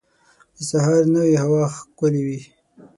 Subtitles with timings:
[0.55, 2.39] د سهار نوی هوا ښکلی وي.